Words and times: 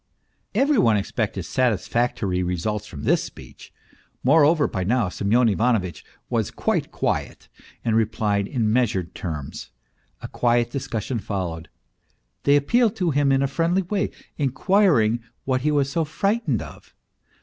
Every 0.55 0.79
one 0.79 0.97
expected 0.97 1.43
satisfactory 1.43 2.41
results 2.41 2.87
from 2.87 3.03
this 3.03 3.23
speech. 3.23 3.71
Moreover 4.23 4.67
by 4.67 4.83
now 4.83 5.09
Semyon 5.09 5.47
Ivanovitch 5.49 6.03
was 6.27 6.49
quite 6.49 6.91
quiet 6.91 7.49
and 7.85 7.95
replied 7.95 8.47
in 8.47 8.73
measured 8.73 9.13
terms. 9.13 9.69
A 10.23 10.27
quiet 10.27 10.71
discussion 10.71 11.19
followed. 11.19 11.69
They 12.45 12.55
appealed 12.55 12.95
to 12.95 13.11
him 13.11 13.31
in 13.31 13.43
a 13.43 13.47
friendly 13.47 13.83
way, 13.83 14.09
inquiring 14.39 15.19
what 15.45 15.61
he 15.61 15.69
was 15.69 15.91
so 15.91 16.03
frightened 16.03 16.63
of. 16.63 16.95